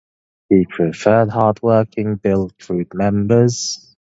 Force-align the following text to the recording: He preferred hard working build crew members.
He 0.49 0.65
preferred 0.65 1.29
hard 1.29 1.61
working 1.61 2.15
build 2.15 2.57
crew 2.57 2.87
members. 2.91 3.95